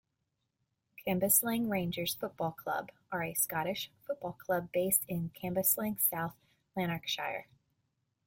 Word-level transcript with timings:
Cambuslang 1.05 1.69
Rangers 1.69 2.15
Football 2.15 2.53
Club 2.53 2.91
are 3.11 3.21
a 3.21 3.35
Scottish 3.35 3.91
football 4.07 4.33
club 4.43 4.69
based 4.73 5.03
in 5.07 5.29
Cambuslang, 5.39 5.99
South 6.01 6.33
Lanarkshire. 6.75 7.45